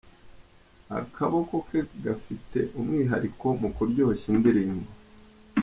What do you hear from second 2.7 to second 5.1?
umwihariko mu kuryoshya indirimbo….